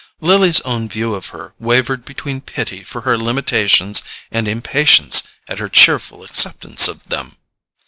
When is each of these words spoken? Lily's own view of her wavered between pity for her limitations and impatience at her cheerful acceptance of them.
Lily's 0.19 0.61
own 0.61 0.89
view 0.89 1.13
of 1.13 1.27
her 1.27 1.53
wavered 1.59 2.05
between 2.05 2.41
pity 2.41 2.83
for 2.83 3.01
her 3.01 3.19
limitations 3.19 4.01
and 4.31 4.47
impatience 4.47 5.21
at 5.47 5.59
her 5.59 5.69
cheerful 5.69 6.23
acceptance 6.23 6.87
of 6.87 7.03
them. 7.09 7.37